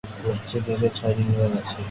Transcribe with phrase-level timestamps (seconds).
[0.23, 1.73] পশ্চিম রেলের ছয়টি বিভাগ আছে